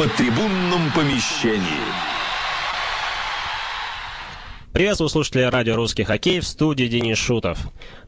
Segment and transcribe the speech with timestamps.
[0.00, 1.60] подтрибунном помещении.
[4.72, 7.58] Приветствую слушателей радио «Русский хоккей» в студии Денис Шутов.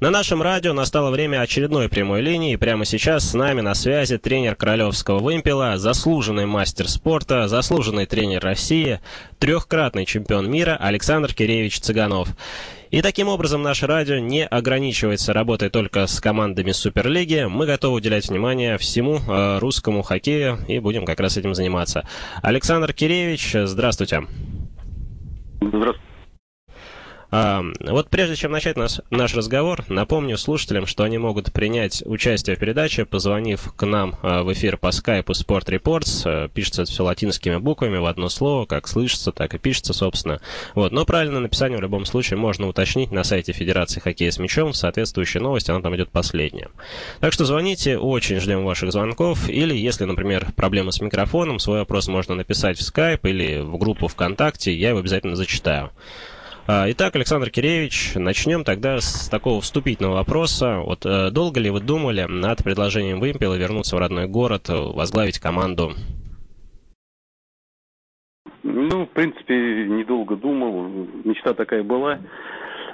[0.00, 4.16] На нашем радио настало время очередной прямой линии, и прямо сейчас с нами на связи
[4.16, 9.01] тренер Королевского вымпела, заслуженный мастер спорта, заслуженный тренер России,
[9.38, 12.31] трехкратный чемпион мира Александр Киреевич Цыганов.
[12.93, 17.47] И таким образом наше радио не ограничивается работой только с командами Суперлиги.
[17.48, 22.06] Мы готовы уделять внимание всему э, русскому хоккею и будем как раз этим заниматься.
[22.42, 24.27] Александр Киреевич, здравствуйте.
[25.62, 26.11] Здравствуйте.
[27.32, 32.58] Вот прежде чем начать наш, наш разговор, напомню слушателям, что они могут принять участие в
[32.58, 36.22] передаче, позвонив к нам а, в эфир по скайпу Sport Reports.
[36.27, 40.42] А, пишется это все латинскими буквами в одно слово, как слышится, так и пишется, собственно.
[40.74, 40.92] Вот.
[40.92, 44.77] Но правильное написание в любом случае можно уточнить на сайте Федерации хоккея с мячом в
[44.77, 46.69] соответствующей новости, она там идет последняя.
[47.20, 49.48] Так что звоните, очень ждем ваших звонков.
[49.48, 54.06] Или, если, например, проблема с микрофоном, свой вопрос можно написать в скайп или в группу
[54.06, 55.92] ВКонтакте, я его обязательно зачитаю.
[56.68, 60.78] А, итак, Александр Киреевич, начнем тогда с такого вступительного вопроса.
[60.78, 65.91] Вот э, долго ли вы думали над предложением Вымпела вернуться в родной город, возглавить команду?
[68.62, 70.88] Ну, в принципе, недолго думал.
[71.24, 72.20] Мечта такая была.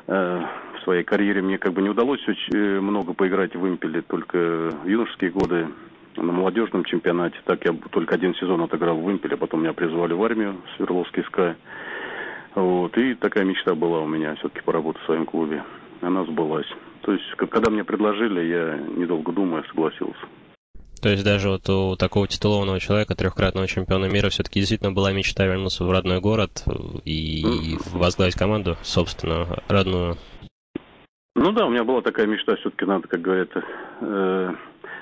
[0.06, 0.40] Э,
[0.80, 4.38] в своей карьере мне как бы не удалось очень э, много поиграть в Вымпеле, только
[4.82, 5.68] в юношеские годы
[6.16, 7.36] на молодежном чемпионате.
[7.44, 11.54] Так я только один сезон отыграл в Вымпеле, потом меня призвали в армию, Свердловский СКА.
[12.54, 15.62] Вот, и такая мечта была у меня все-таки поработать в своем клубе.
[16.00, 16.66] Она сбылась.
[17.02, 20.26] То есть, когда мне предложили, я, недолго думая, согласился.
[21.00, 25.46] То есть даже вот у такого титулованного человека, трехкратного чемпиона мира, все-таки действительно была мечта
[25.46, 26.64] вернуться в родной город
[27.04, 30.16] и возглавить команду, собственно, родную.
[31.36, 33.50] Ну да, у меня была такая мечта, все-таки надо, как говорят,
[34.00, 34.54] э,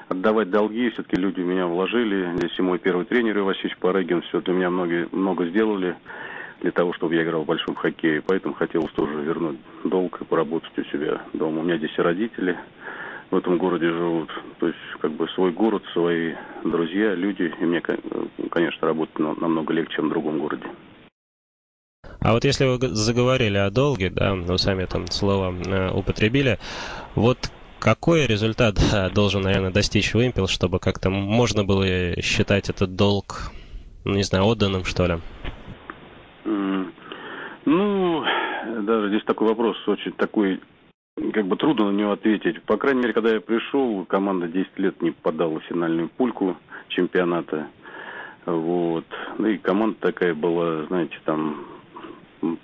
[0.09, 0.91] отдавать долги.
[0.91, 2.37] Все-таки люди в меня вложили.
[2.37, 5.97] Здесь и мой первый тренер Ивасевич Парыгин, все для меня много, много сделали
[6.61, 8.23] для того, чтобы я играл в большом хоккее.
[8.23, 11.61] Поэтому хотелось тоже вернуть долг и поработать у себя дома.
[11.61, 12.57] У меня здесь родители
[13.31, 14.31] в этом городе живут.
[14.59, 17.53] То есть, как бы свой город, свои друзья, люди.
[17.61, 17.81] И мне,
[18.51, 20.67] конечно, работать намного легче, чем в другом городе.
[22.21, 26.59] А вот если вы заговорили о долге, да, вы сами там слово э, употребили,
[27.15, 28.79] вот какой результат
[29.15, 33.53] должен, наверное, достичь Вимпел, чтобы как-то можно было считать этот долг,
[34.05, 35.19] ну, не знаю, отданным, что ли?
[37.65, 38.25] Ну,
[38.83, 40.61] даже здесь такой вопрос очень такой,
[41.33, 42.63] как бы трудно на него ответить.
[42.63, 46.57] По крайней мере, когда я пришел, команда 10 лет не попадала в финальную пульку
[46.89, 47.67] чемпионата.
[48.45, 49.05] Вот.
[49.39, 51.67] Ну и команда такая была, знаете, там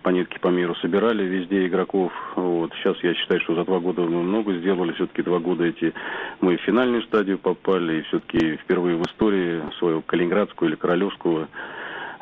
[0.02, 2.12] по нитке по миру собирали везде игроков.
[2.36, 2.72] Вот.
[2.74, 4.92] Сейчас я считаю, что за два года мы много сделали.
[4.92, 5.92] Все-таки два года эти
[6.40, 7.98] мы в финальную стадию попали.
[7.98, 11.48] И все-таки впервые в истории своего Калининградского или Королевского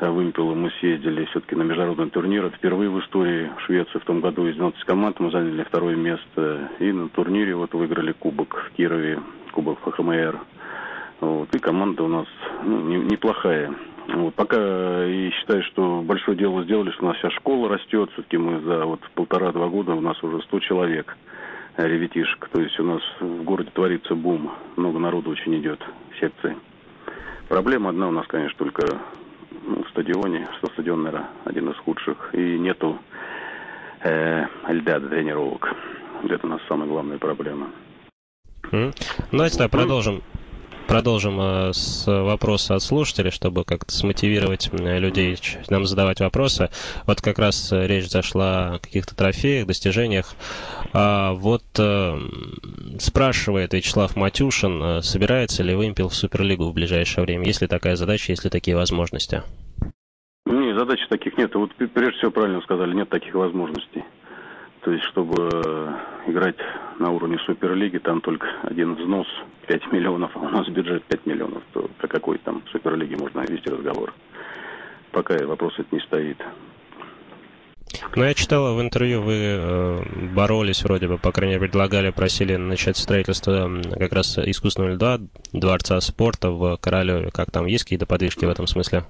[0.08, 2.48] вымпела мы съездили все-таки на международный турнир.
[2.50, 6.70] Впервые в истории Швеции в том году из 12 команд мы заняли второе место.
[6.78, 9.20] И на турнире вот выиграли кубок в Кирове,
[9.52, 10.40] кубок ФХМР.
[11.20, 11.54] Вот.
[11.54, 12.26] И команда у нас
[12.64, 13.74] ну, не, неплохая.
[14.08, 14.34] Вот.
[14.34, 18.10] Пока и считаю, что большое дело сделали, что у нас вся школа растет.
[18.14, 21.16] Все-таки мы за вот полтора-два года у нас уже 100 человек
[21.76, 22.48] ребятишек.
[22.48, 24.50] То есть у нас в городе творится бум.
[24.76, 25.80] Много народу очень идет
[26.10, 26.56] в секции.
[27.48, 28.86] Проблема одна у нас, конечно, только
[29.62, 32.98] ну, стадионе, что стадион, наверное, один из худших, и нету
[34.02, 35.74] э, льда для тренировок.
[36.28, 37.68] Это у нас самая главная проблема.
[38.70, 38.94] Mm.
[39.32, 40.22] Давайте тогда продолжим.
[40.90, 46.68] Продолжим э, с вопроса от слушателей, чтобы как-то смотивировать людей нам задавать вопросы.
[47.06, 50.34] Вот как раз э, речь зашла о каких-то трофеях, достижениях.
[50.92, 52.18] А вот э,
[52.98, 57.46] спрашивает Вячеслав Матюшин, собирается ли Вымпел в Суперлигу в ближайшее время?
[57.46, 59.44] Есть ли такая задача, есть ли такие возможности?
[60.44, 61.54] Не, задач таких нет.
[61.54, 64.02] Вот прежде всего правильно сказали, нет таких возможностей.
[64.82, 65.94] То есть, чтобы э,
[66.28, 66.56] играть
[66.98, 69.26] на уровне Суперлиги, там только один взнос
[69.66, 71.62] 5 миллионов, а у нас бюджет 5 миллионов.
[71.72, 74.14] То про какой там Суперлиги можно вести разговор?
[75.12, 76.42] Пока вопрос это не стоит.
[78.16, 79.98] Ну, я читала в интервью, вы э,
[80.34, 85.18] боролись вроде бы, по крайней мере, предлагали, просили начать строительство как раз искусственного льда,
[85.52, 87.30] дворца спорта в Королеве.
[87.32, 89.04] Как там, есть какие-то подвижки в этом смысле?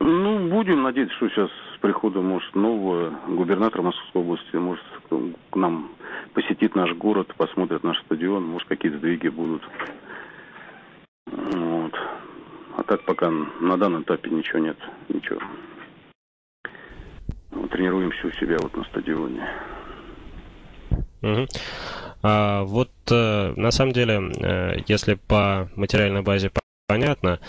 [0.00, 1.50] Ну, будем надеяться, что сейчас
[1.82, 4.84] с приходом, может, нового губернатора Московской области, может,
[5.50, 5.90] к нам
[6.32, 9.62] посетит наш город, посмотрит наш стадион, может, какие-то сдвиги будут.
[11.26, 11.92] Вот.
[12.76, 14.76] А так пока на данном этапе ничего нет,
[15.08, 15.40] ничего.
[17.70, 19.48] Тренируемся у себя вот на стадионе.
[22.22, 26.52] А, вот э, на самом деле, э, если по материальной базе
[26.86, 27.40] понятно,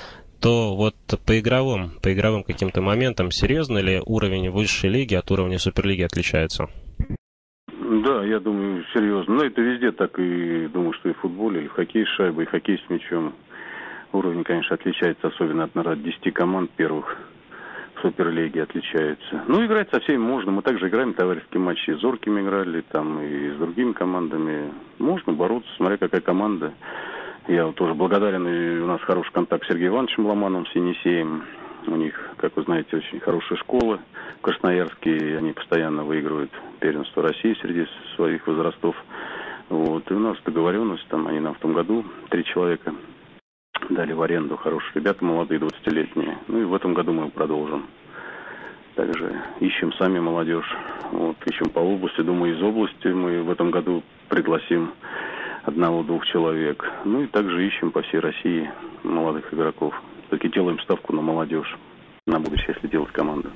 [0.44, 0.96] то вот
[1.26, 6.68] по игровым, по игровым каким-то моментам серьезно ли уровень высшей лиги от уровня Суперлиги отличается?
[7.68, 9.36] Да, я думаю, серьезно.
[9.36, 12.44] Но это везде так и думаю, что и в футболе, и в хоккее с шайбой,
[12.44, 13.34] и в хоккее с мячом.
[14.12, 17.18] Уровень, конечно, отличается, особенно от, наверное, 10 команд первых
[17.96, 19.44] в Суперлиге отличается.
[19.48, 20.52] Ну, играть со всеми можно.
[20.52, 21.90] Мы также играем товарищеские матчи.
[21.90, 24.74] И с Зоркими играли, там, и с другими командами.
[25.00, 26.74] Можно бороться, смотря какая команда.
[27.48, 31.44] Я вот тоже благодарен, и у нас хороший контакт с Сергеем Ивановичем Ломановым, с Енисеем.
[31.88, 34.00] У них, как вы знаете, очень хорошая школа
[34.38, 37.86] в Красноярске, и они постоянно выигрывают первенство России среди
[38.16, 38.96] своих возрастов.
[39.68, 40.10] Вот.
[40.10, 42.96] И у нас договоренность, там они нам в том году, три человека,
[43.90, 46.38] дали в аренду хорошие ребята, молодые, 20-летние.
[46.48, 47.88] Ну и в этом году мы продолжим.
[48.96, 50.74] Также ищем сами молодежь.
[51.12, 52.22] Вот, ищем по области.
[52.22, 54.94] Думаю, из области мы в этом году пригласим
[55.64, 56.84] одного-двух человек.
[57.06, 58.70] Ну и также ищем по всей России
[59.04, 59.94] молодых игроков.
[60.30, 61.78] Только делаем ставку на молодежь
[62.26, 63.50] на будущее, если делать команду.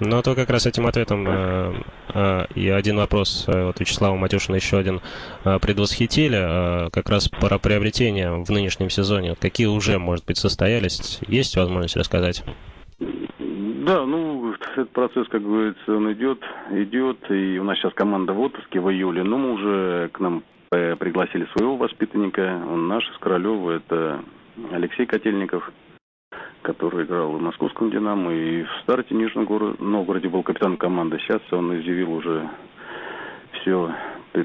[0.00, 1.72] Ну, а то как раз этим ответом э,
[2.12, 5.00] э, и один вопрос э, от Вячеслава Матюшина еще один
[5.44, 6.86] э, предвосхитили.
[6.86, 9.36] Э, как раз про приобретение в нынешнем сезоне.
[9.40, 11.20] Какие уже, может быть, состоялись?
[11.28, 12.44] Есть возможность рассказать?
[12.98, 16.40] Да, ну, этот процесс, как говорится, он идет,
[16.72, 20.42] идет, и у нас сейчас команда в отпуске в июле, но мы уже к нам
[20.96, 24.22] пригласили своего воспитанника, он наш из Королева, это
[24.72, 25.70] Алексей Котельников–
[26.64, 29.46] который играл в московском «Динамо», и в старте Нижнем
[29.78, 31.18] Новгороде был капитан команды.
[31.18, 32.48] Сейчас он изъявил уже
[33.52, 33.94] все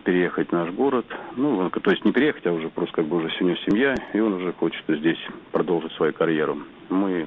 [0.03, 1.05] переехать в наш город.
[1.35, 4.33] Ну, то есть не переехать, а уже просто как бы уже у семья, и он
[4.33, 5.17] уже хочет здесь
[5.51, 6.59] продолжить свою карьеру.
[6.89, 7.25] Мы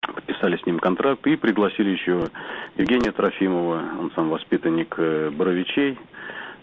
[0.00, 2.28] подписали с ним контракт и пригласили еще
[2.76, 5.98] Евгения Трофимова, он сам воспитанник э, Боровичей.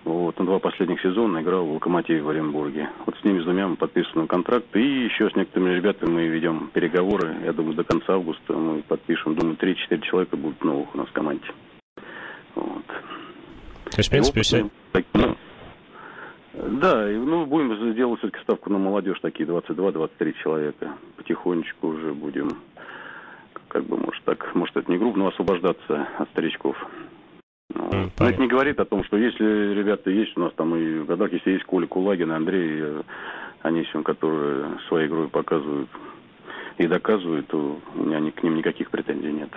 [0.04, 2.90] Вот, на два последних сезона играл в «Локомотиве» в Оренбурге.
[3.06, 4.76] Вот с ними с двумя мы подписываем контракт.
[4.76, 7.38] И еще с некоторыми ребятами мы ведем переговоры.
[7.46, 9.36] Я думаю, до конца августа мы подпишем.
[9.36, 11.46] Думаю, 3-4 человека будут новых у нас в команде.
[12.56, 12.86] Вот.
[12.86, 14.70] То есть, в принципе, все...
[15.14, 15.36] Ну,
[16.54, 20.94] да, ну, будем делать все-таки ставку на молодежь, такие 22-23 человека.
[21.18, 22.58] Потихонечку уже будем,
[23.70, 26.76] как бы, может, так, может, это не грубо, но освобождаться от старичков.
[28.20, 31.06] Но это не говорит о том, что если ребята есть у нас там и в
[31.06, 33.02] годах, если есть Коля Кулагин, Андрей э,
[33.62, 35.90] Анисим, которые своей игрой показывают
[36.78, 39.50] и доказывают, то у меня к ним никаких претензий нет.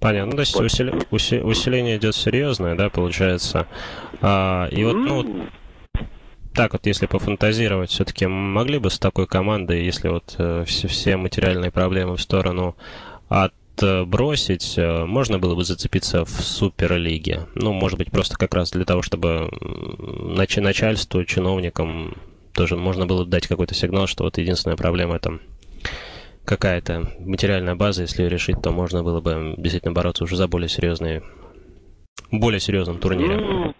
[0.00, 0.94] Понятно, то есть усили...
[1.10, 1.40] Уси...
[1.40, 3.66] усиление идет серьезное, да, получается.
[4.20, 5.26] А, и вот, ну, вот,
[6.54, 11.16] так вот, если пофантазировать, все-таки могли бы с такой командой, если вот э, все, все
[11.16, 12.76] материальные проблемы в сторону
[13.28, 17.46] от Э, бросить, э, можно было бы зацепиться в Суперлиге.
[17.54, 22.16] Ну, может быть, просто как раз для того, чтобы нач начальству, чиновникам
[22.52, 25.38] тоже можно было дать какой-то сигнал, что вот единственная проблема это
[26.44, 30.68] какая-то материальная база, если ее решить, то можно было бы действительно бороться уже за более
[30.68, 31.22] серьезные,
[32.30, 33.36] более серьезном турнире.
[33.36, 33.74] Ну,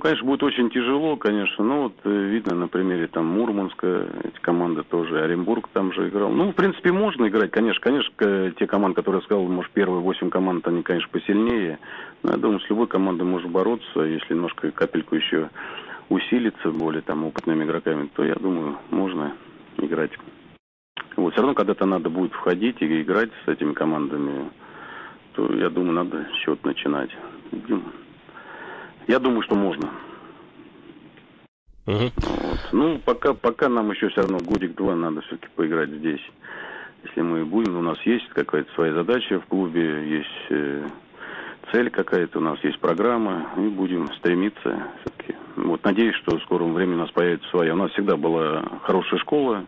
[0.00, 1.64] конечно, будет очень тяжело, конечно.
[1.64, 6.30] Ну, вот э, видно на примере там Мурманска, эти команды тоже, Оренбург там же играл.
[6.30, 7.80] Ну, в принципе, можно играть, конечно.
[7.80, 11.78] Конечно, те команды, которые я сказал, может, первые восемь команд, они, конечно, посильнее.
[12.22, 15.50] Но я думаю, с любой командой можно бороться, если немножко капельку еще
[16.08, 19.32] усилиться более там опытными игроками, то, я думаю, можно
[19.78, 20.10] играть.
[21.16, 24.50] Вот, все равно когда-то надо будет входить и играть с этими командами,
[25.34, 27.10] то, я думаю, надо счет начинать.
[29.10, 29.90] Я думаю, что можно.
[31.86, 32.12] Угу.
[32.14, 32.68] Вот.
[32.70, 36.20] Ну, пока, пока нам еще все равно годик-два надо все-таки поиграть здесь.
[37.02, 40.86] Если мы будем, у нас есть какая-то своя задача в клубе, есть э,
[41.72, 45.34] цель какая-то, у нас есть программа, и будем стремиться все-таки.
[45.56, 47.74] Вот, надеюсь, что в скором времени у нас появится своя.
[47.74, 49.64] У нас всегда была хорошая школа,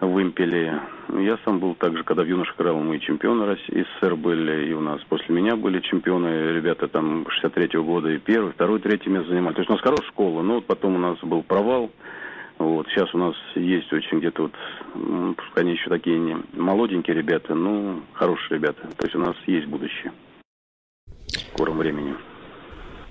[0.00, 0.80] в Импеле.
[1.18, 4.80] Я сам был также, когда в юношах играл, мы чемпионы России, СССР были, и у
[4.80, 9.54] нас после меня были чемпионы, ребята там 63-го года, и первый, второй, третий место занимали.
[9.54, 11.90] То есть у нас хорошая школа, но вот потом у нас был провал.
[12.58, 14.52] Вот, сейчас у нас есть очень где-то вот,
[14.94, 18.82] ну, пускай они еще такие не молоденькие ребята, но хорошие ребята.
[18.96, 20.12] То есть у нас есть будущее
[21.26, 22.14] в скором времени.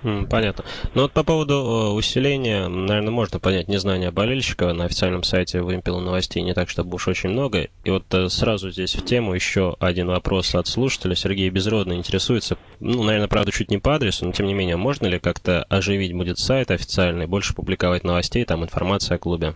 [0.02, 0.64] Понятно.
[0.94, 4.72] Но вот по поводу э, усиления, наверное, можно понять незнание болельщика.
[4.72, 7.68] На официальном сайте вымпела новостей не так, чтобы уж очень много.
[7.84, 11.14] И вот э, сразу здесь в тему еще один вопрос от слушателя.
[11.14, 15.06] Сергей Безродный интересуется, ну, наверное, правда, чуть не по адресу, но тем не менее, можно
[15.06, 19.54] ли как-то оживить будет сайт официальный, больше публиковать новостей, там информация о клубе?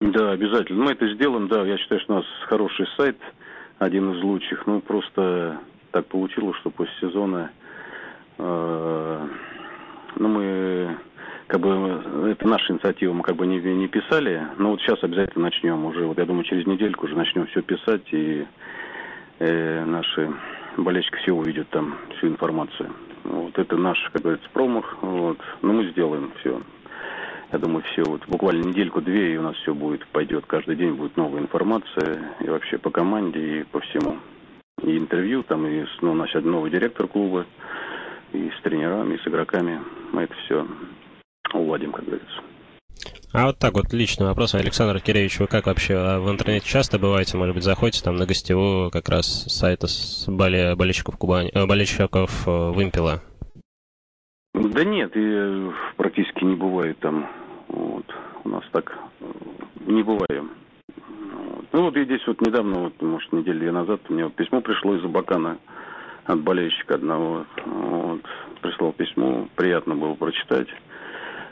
[0.00, 0.84] Да, обязательно.
[0.84, 1.64] Мы это сделаем, да.
[1.64, 3.16] Я считаю, что у нас хороший сайт,
[3.78, 4.66] один из лучших.
[4.66, 5.60] Ну, просто
[5.92, 7.50] так получилось, что после сезона
[8.38, 9.26] Э,
[10.16, 10.96] ну, мы
[11.46, 15.44] как бы это наша инициатива, мы как бы не, не писали, но вот сейчас обязательно
[15.44, 18.46] начнем уже, вот я думаю, через недельку уже начнем все писать, и
[19.38, 20.32] э, наши
[20.76, 22.90] болельщики все увидят там всю информацию.
[23.24, 26.60] Вот это наш, как говорится, промах, вот, но мы сделаем все.
[27.52, 31.16] Я думаю, все, вот буквально недельку-две, и у нас все будет, пойдет, каждый день будет
[31.16, 34.18] новая информация, и вообще по команде, и по всему.
[34.82, 37.46] И интервью, там, и ну, у нас сейчас новый директор клуба,
[38.34, 39.80] и с тренерами, и с игроками.
[40.12, 40.66] Мы это все
[41.52, 42.40] уладим, как говорится.
[43.32, 47.00] А вот так вот личный вопрос, Александр Киревич, вы как вообще а в интернете часто
[47.00, 51.66] бываете, может быть, заходите там на гостевую как раз сайта с боле, болельщиков Кубани, э,
[51.66, 53.22] болельщиков э, Вымпела?
[54.54, 57.28] Да нет, и практически не бывает там.
[57.66, 58.06] Вот.
[58.44, 59.24] У нас так э,
[59.86, 60.50] не бываем.
[60.96, 61.66] Вот.
[61.72, 64.94] Ну вот я здесь вот недавно, вот, может, неделю две назад, мне вот письмо пришло
[64.94, 65.58] из Абакана
[66.26, 67.46] от болельщика одного.
[67.64, 68.22] Вот.
[68.60, 70.68] Прислал письмо, приятно было прочитать.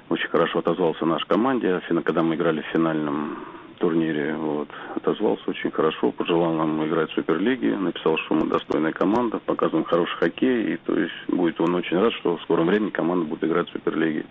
[0.09, 3.39] Очень хорошо отозвался наш команде, когда мы играли в финальном
[3.79, 4.35] турнире.
[4.37, 4.69] Вот.
[4.95, 10.17] Отозвался очень хорошо, пожелал нам играть в Суперлиге, написал, что мы достойная команда, показываем хороший
[10.17, 13.69] хоккей, и то есть будет он очень рад, что в скором времени команда будет играть
[13.69, 14.25] в Суперлиге.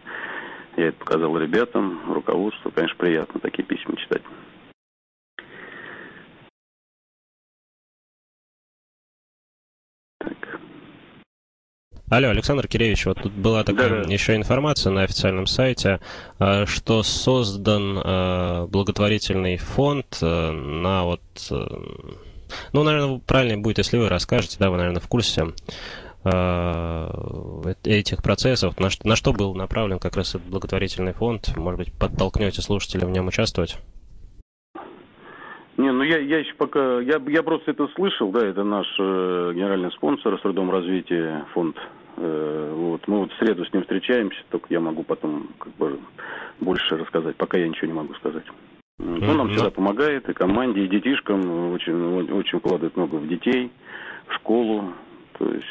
[0.77, 4.21] Я это показал ребятам, руководству, конечно, приятно такие письма читать.
[12.11, 16.01] Алло, Александр Киревич, вот тут была такая да, еще информация на официальном сайте,
[16.39, 21.21] э, что создан э, благотворительный фонд э, на вот...
[22.73, 25.53] Ну, наверное, правильнее будет, если вы расскажете, да, вы, наверное, в курсе
[27.85, 31.55] этих процессов, на что, на что был направлен как раз этот благотворительный фонд?
[31.55, 33.79] Может быть, подтолкнете слушателей в нем участвовать?
[35.77, 39.53] Не, ну я, я еще пока, я, я просто это слышал, да, это наш э,
[39.55, 41.77] генеральный спонсор Средом развития фонд
[42.17, 43.07] вот.
[43.07, 45.99] Мы вот в среду с ним встречаемся, только я могу потом как бы
[46.59, 47.35] больше рассказать.
[47.35, 48.45] Пока я ничего не могу сказать.
[48.99, 51.71] Он нам всегда помогает, и команде, и детишкам.
[51.71, 53.71] Очень, очень вкладывает много в детей,
[54.27, 54.93] в школу.
[55.39, 55.65] То есть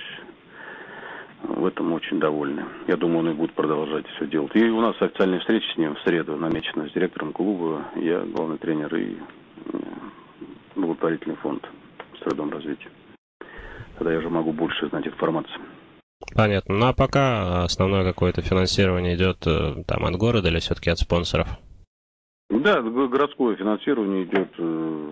[1.45, 2.65] в этом очень довольны.
[2.87, 4.55] Я думаю, он и будет продолжать все делать.
[4.55, 7.87] И у нас официальная встреча с ним в среду намечена с директором клуба.
[7.97, 9.17] Я главный тренер и
[9.73, 9.79] э,
[10.75, 11.69] благотворительный фонд
[12.23, 12.91] Средом развития.
[13.97, 15.59] Тогда я уже могу больше знать информации.
[16.35, 16.75] Понятно.
[16.75, 21.49] Ну а пока основное какое-то финансирование идет э, там от города или все-таки от спонсоров?
[22.51, 25.11] Да, городское финансирование идет э,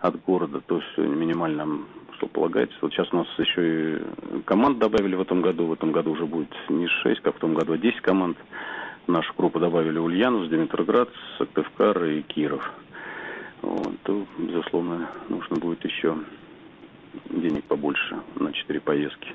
[0.00, 1.84] от города, то есть минимально,
[2.16, 2.76] что полагается.
[2.80, 5.66] Вот сейчас у нас еще и команд добавили в этом году.
[5.66, 8.36] В этом году уже будет не 6, как в том году, а 10 команд.
[9.06, 12.68] Нашу группу добавили Ульяновск, Димитроград, Сыктывкар и Киров.
[13.62, 16.16] Вот, то, безусловно, нужно будет еще
[17.30, 19.28] денег побольше на 4 поездки.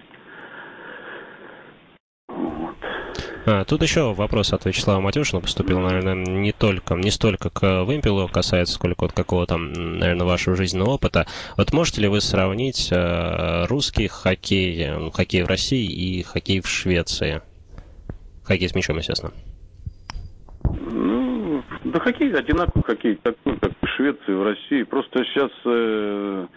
[3.46, 8.28] А, тут еще вопрос от Вячеслава Матюшина поступил, наверное, не только, не столько к вымпелу
[8.28, 11.26] касается, сколько от какого-то, наверное, вашего жизненного опыта.
[11.58, 16.68] Вот можете ли вы сравнить э, русский хоккей, ну, хоккей в России и хоккей в
[16.68, 17.42] Швеции?
[18.44, 19.32] Хоккей с мячом, естественно.
[20.64, 24.84] Ну, да хоккей одинаковый хоккей, такой, как в Швеции, в России.
[24.84, 26.48] Просто сейчас Э,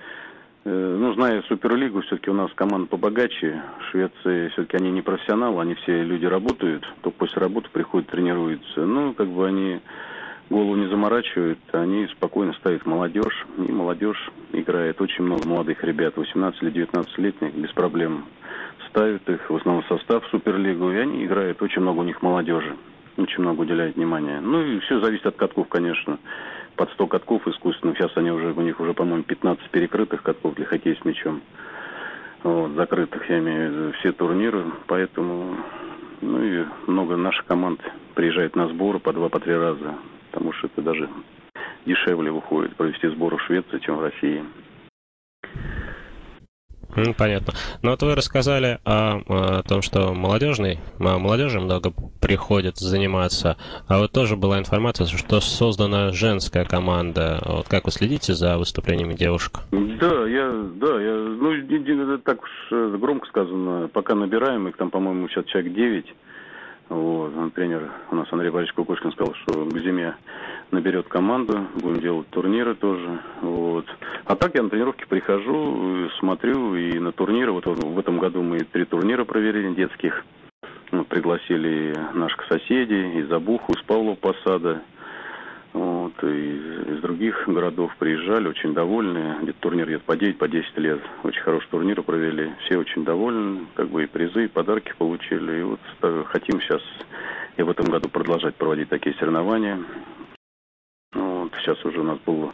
[0.64, 3.62] ну, зная Суперлигу, все-таки у нас команда побогаче.
[3.90, 8.80] Швеции все-таки они не профессионалы, они все люди работают, то после работы приходят, тренируются.
[8.80, 9.80] Ну, как бы они
[10.48, 15.00] голову не заморачивают, они спокойно ставят молодежь, и молодежь играет.
[15.00, 18.24] Очень много молодых ребят, 18 или 19-летних, без проблем
[18.88, 21.60] ставят их в основном состав в Суперлигу, и они играют.
[21.60, 22.76] Очень много у них молодежи,
[23.16, 24.40] очень много уделяют внимания.
[24.40, 26.18] Ну, и все зависит от катков, конечно
[26.76, 27.96] под 100 катков искусственных.
[27.96, 31.42] Сейчас они уже, у них уже, по-моему, 15 перекрытых катков для хоккея с мячом.
[32.42, 34.64] Вот, закрытых, я имею в виду, все турниры.
[34.86, 35.56] Поэтому,
[36.20, 37.80] ну и много наших команд
[38.14, 39.94] приезжает на сборы по два, по три раза.
[40.30, 41.08] Потому что это даже
[41.86, 44.44] дешевле выходит провести сборы в Швеции, чем в России.
[47.18, 47.54] Понятно.
[47.82, 53.56] Ну вот вы рассказали о, о том, что молодежный, молодежи много приходит заниматься,
[53.88, 57.42] а вот тоже была информация, что создана женская команда.
[57.46, 59.60] Вот как вы следите за выступлениями девушек?
[59.72, 65.28] Да, я, да, я, ну, так уж э, громко сказано, пока набираем их, там, по-моему,
[65.28, 66.06] сейчас человек 9,
[66.88, 70.14] вот, тренер у нас Андрей Борисович Кукушкин сказал, что к зиме
[70.70, 73.20] наберет команду, будем делать турниры тоже.
[73.40, 73.86] Вот.
[74.24, 77.52] А так я на тренировки прихожу, смотрю и на турниры.
[77.52, 80.24] Вот в этом году мы три турнира проверили детских.
[80.90, 84.82] Мы пригласили наших соседей из Абуху, из Павлова Посада.
[85.74, 86.56] Вот, и
[86.94, 89.38] из других городов приезжали, очень довольны.
[89.42, 91.00] Где-то турнир идет по 9, по 10 лет.
[91.24, 92.52] Очень хороший турнир провели.
[92.64, 93.66] Все очень довольны.
[93.74, 95.58] Как бы и призы, и подарки получили.
[95.58, 95.80] И вот
[96.26, 96.80] хотим сейчас
[97.56, 99.80] и в этом году продолжать проводить такие соревнования.
[101.12, 102.52] Вот, сейчас уже у нас была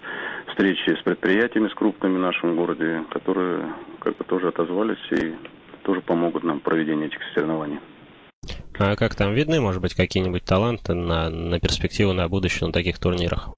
[0.48, 3.66] встречи с предприятиями, с крупными в нашем городе, которые
[4.00, 5.34] как бы тоже отозвались и
[5.82, 7.80] тоже помогут нам в проведении этих соревнований.
[8.82, 12.98] А как там видны, может быть, какие-нибудь таланты на, на перспективу, на будущее на таких
[12.98, 13.50] турнирах?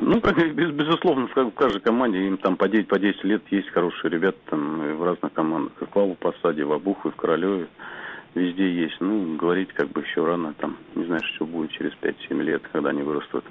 [0.00, 3.68] Ну, как, без, безусловно, в каждой команде им там по 9, по 10 лет есть
[3.68, 5.74] хорошие ребята там в разных командах.
[5.80, 7.68] В Клаву Посаде, в Обухове, в Королеве
[8.34, 8.96] везде есть.
[8.98, 12.90] Ну, говорить как бы еще рано, там, не знаю, что будет через 5-7 лет, когда
[12.90, 13.44] они вырастут.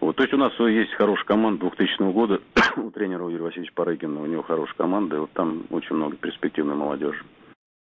[0.00, 2.38] Вот, то есть у нас есть хорошая команда 2000 года,
[2.76, 6.74] у тренера Юрия Васильевича Парыгина, у него хорошая команда, и вот там очень много перспективной
[6.74, 7.24] молодежи.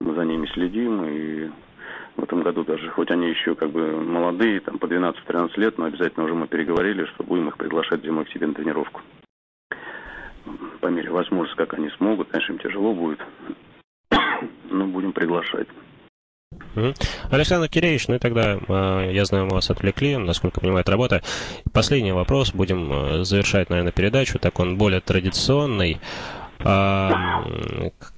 [0.01, 1.51] Мы за ними следим, и
[2.17, 5.87] в этом году даже, хоть они еще как бы молодые, там по 12-13 лет, но
[5.87, 9.01] обязательно уже мы переговорили, что будем их приглашать зимой к себе на тренировку.
[10.81, 13.21] По мере возможности, как они смогут, конечно, им тяжело будет,
[14.71, 15.69] но будем приглашать.
[17.31, 21.23] Александр Киреевич, ну и тогда, э, я знаю, мы вас отвлекли, насколько понимаю, это работа.
[21.73, 26.01] Последний вопрос, будем э, завершать, наверное, передачу, так он более традиционный.
[26.65, 27.43] А,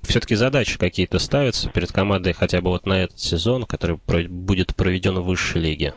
[0.02, 5.18] все-таки задачи какие-то ставятся перед командой хотя бы вот на этот сезон, который будет проведен
[5.18, 5.94] в высшей лиге?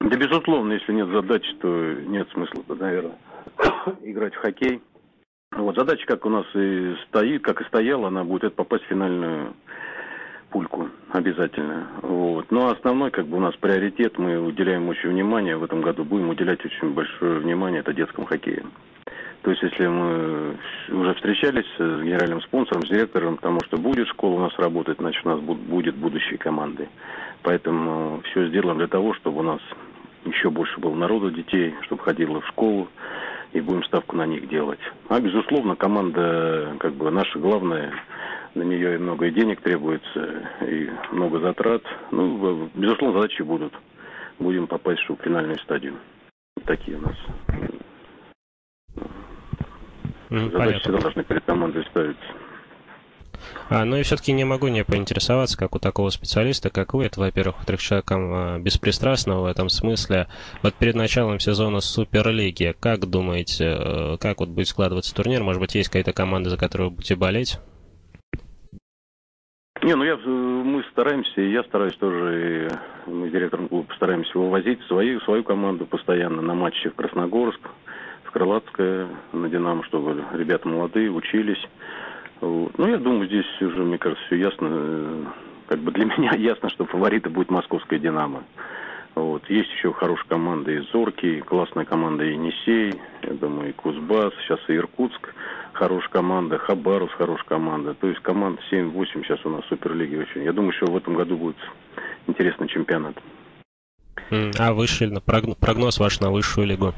[0.00, 1.68] Да, безусловно, если нет задач, то
[2.06, 3.16] нет смысла, наверное,
[4.02, 4.80] играть в хоккей.
[5.56, 8.88] Вот задача, как у нас и стоит, как и стояла, она будет это попасть в
[8.88, 9.54] финальную
[10.50, 11.88] пульку обязательно.
[12.02, 12.50] Вот.
[12.50, 16.30] Но основной, как бы у нас приоритет, мы уделяем очень внимание, в этом году будем
[16.30, 18.70] уделять очень большое внимание, это детскому хоккею.
[19.42, 20.56] То есть, если мы
[20.88, 25.24] уже встречались с генеральным спонсором, с директором, потому что будет школа у нас работать, значит,
[25.26, 26.88] у нас будет будущие команды.
[27.42, 29.60] Поэтому все сделаем для того, чтобы у нас
[30.24, 32.88] еще больше было народу детей, чтобы ходило в школу,
[33.52, 34.78] и будем ставку на них делать.
[35.08, 37.92] А, безусловно, команда, как бы, наша главная,
[38.54, 41.82] на нее и много денег требуется, и много затрат.
[42.12, 43.72] Ну, безусловно, задачи будут.
[44.38, 45.94] Будем попасть в финальную стадию.
[46.64, 47.16] Такие у нас
[50.32, 50.98] Задачи Понятно.
[50.98, 52.24] должны перед командой ставиться.
[53.68, 57.20] А, ну и все-таки не могу не поинтересоваться, как у такого специалиста, как вы, это,
[57.20, 60.28] во-первых, во-вторых, человеком а, беспристрастного в этом смысле.
[60.62, 65.42] Вот перед началом сезона Суперлиги, как думаете, э, как вот будет складываться турнир?
[65.42, 67.58] Может быть, есть какая-то команда, за которую вы будете болеть?
[69.82, 72.68] Не, ну я, мы стараемся, и я стараюсь тоже,
[73.06, 77.60] и мы с директором клуба постараемся вывозить свою, свою команду постоянно на матчи в Красногорск,
[78.32, 81.62] Крылатская на «Динамо», чтобы ребята молодые, учились.
[82.40, 82.76] Вот.
[82.78, 85.32] Ну, я думаю, здесь уже, мне кажется, все ясно.
[85.68, 88.42] Как бы для меня ясно, что фаворита будет московская «Динамо».
[89.14, 89.48] Вот.
[89.50, 94.76] Есть еще хорошая команда из Зорки, классная команда Енисей, я думаю, и Кузбасс, сейчас и
[94.76, 95.34] Иркутск,
[95.74, 97.92] хорошая команда, Хабарус, хорошая команда.
[97.94, 100.44] То есть команд 7-8 сейчас у нас в Суперлиге очень.
[100.44, 101.56] Я думаю, что в этом году будет
[102.26, 103.14] интересный чемпионат.
[104.58, 106.94] А высший, прогноз ваш на высшую лигу?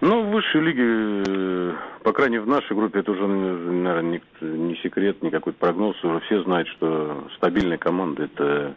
[0.00, 4.20] Ну, в высшей лиге, э, по крайней мере, в нашей группе, это уже, наверное, не,
[4.40, 5.96] не секрет, не какой-то прогноз.
[6.04, 8.74] Уже все знают, что стабильная команда– это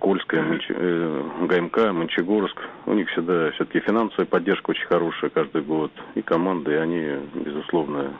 [0.00, 0.64] Кольская, Монч...
[0.68, 2.60] э, ГМК, Мончегорск.
[2.86, 5.92] У них всегда все-таки финансовая поддержка очень хорошая каждый год.
[6.16, 8.12] И команды, они, безусловно,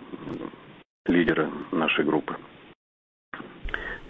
[1.06, 2.36] лидеры нашей группы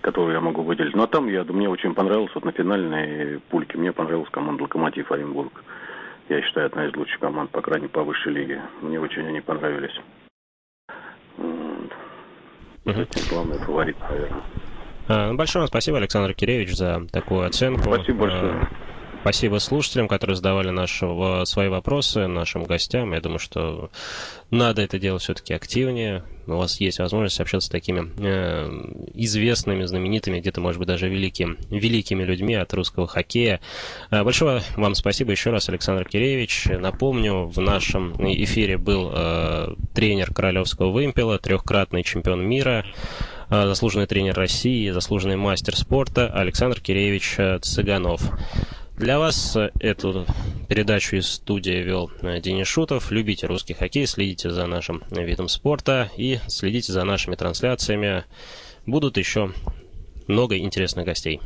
[0.03, 0.97] которую я могу выделить.
[0.97, 5.13] Ну, а там, я, мне очень понравилось, вот на финальной пульке, мне понравилась команда «Локомотив
[5.13, 5.63] Оренбург»
[6.37, 8.63] я считаю, одна из лучших команд, по крайней мере, по высшей лиге.
[8.81, 9.95] Мне очень они понравились.
[12.85, 14.43] Это главный фаворит, наверное.
[15.09, 17.95] А, большое вам спасибо, Александр Киревич, за такую оценку.
[17.95, 18.69] Спасибо большое.
[19.23, 21.07] Спасибо слушателям, которые задавали наши,
[21.45, 23.13] свои вопросы нашим гостям.
[23.13, 23.89] Я думаю, что
[24.51, 26.25] надо это делать все-таки активнее.
[26.49, 28.69] У вас есть возможность общаться с такими э,
[29.15, 33.61] известными, знаменитыми, где-то, может быть, даже великими, великими людьми от русского хоккея.
[34.11, 36.65] Э, большое вам спасибо еще раз, Александр Киреевич.
[36.67, 42.85] Напомню, в нашем эфире был э, тренер Королевского вымпела, трехкратный чемпион мира,
[43.51, 48.21] э, заслуженный тренер России, заслуженный мастер спорта Александр Киреевич э, Цыганов.
[48.97, 50.27] Для вас э, эту
[50.69, 53.11] передачу из студии вел э, Денис Шутов.
[53.11, 58.25] Любите русский хоккей, следите за нашим видом спорта и следите за нашими трансляциями.
[58.85, 59.53] Будут еще
[60.29, 61.41] много интересных гостей.